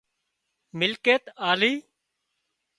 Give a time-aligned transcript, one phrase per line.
[0.79, 1.73] ملڪيت آلي